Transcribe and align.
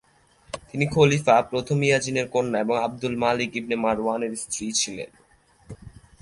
তিনি 0.69 0.85
খলিফা 0.93 1.35
প্রথম 1.49 1.77
ইয়াজিদের 1.87 2.27
কন্যা 2.35 2.61
ও 2.69 2.73
আবদুল 2.85 3.15
মালিক 3.23 3.51
ইবনে 3.59 3.75
মারওয়ানের 3.83 4.33
স্ত্রী 4.43 4.65
ছিলেন। 4.71 5.09